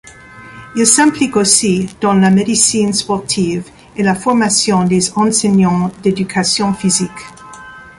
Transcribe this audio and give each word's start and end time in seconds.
Il 0.75 0.87
s'implique 0.87 1.35
aussi 1.35 1.87
dans 2.01 2.13
la 2.15 2.31
médecine 2.31 2.91
sportive 2.91 3.69
et 3.95 4.01
la 4.01 4.15
formation 4.15 4.81
des 4.85 5.11
enseignants 5.13 5.91
d'éducation 6.01 6.73
physique. 6.73 7.11